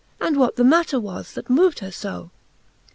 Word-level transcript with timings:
And 0.19 0.35
what 0.35 0.55
the 0.55 0.63
matter 0.63 0.99
was, 0.99 1.33
that 1.33 1.47
mov'd 1.47 1.77
her 1.77 1.91
fo. 1.91 2.31